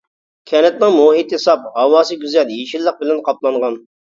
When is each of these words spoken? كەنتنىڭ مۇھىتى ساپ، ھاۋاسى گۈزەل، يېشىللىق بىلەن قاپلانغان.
كەنتنىڭ 0.51 0.95
مۇھىتى 0.95 1.39
ساپ، 1.45 1.69
ھاۋاسى 1.75 2.19
گۈزەل، 2.25 2.57
يېشىللىق 2.57 2.99
بىلەن 3.05 3.25
قاپلانغان. 3.31 3.79